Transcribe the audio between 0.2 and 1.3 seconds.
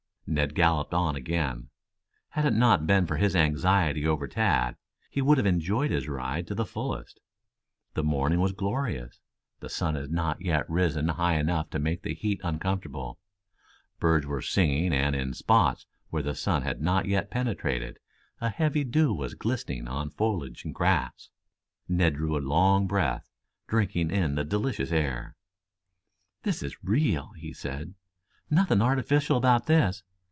Ned galloped on